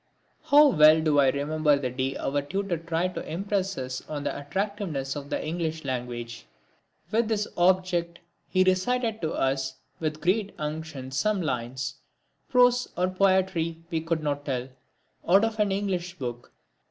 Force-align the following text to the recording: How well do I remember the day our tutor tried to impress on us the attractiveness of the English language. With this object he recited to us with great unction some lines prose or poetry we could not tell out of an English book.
How 0.45 0.69
well 0.69 0.99
do 0.99 1.19
I 1.19 1.29
remember 1.29 1.77
the 1.77 1.91
day 1.91 2.17
our 2.17 2.41
tutor 2.41 2.77
tried 2.77 3.13
to 3.13 3.31
impress 3.31 3.75
on 3.77 3.85
us 3.85 3.99
the 3.99 4.35
attractiveness 4.35 5.15
of 5.15 5.29
the 5.29 5.45
English 5.45 5.83
language. 5.85 6.47
With 7.11 7.27
this 7.27 7.47
object 7.55 8.17
he 8.49 8.63
recited 8.63 9.21
to 9.21 9.33
us 9.33 9.75
with 9.99 10.19
great 10.19 10.55
unction 10.57 11.11
some 11.11 11.39
lines 11.43 11.97
prose 12.49 12.87
or 12.97 13.09
poetry 13.09 13.83
we 13.91 14.01
could 14.01 14.23
not 14.23 14.43
tell 14.43 14.69
out 15.29 15.45
of 15.45 15.59
an 15.59 15.71
English 15.71 16.17
book. 16.17 16.51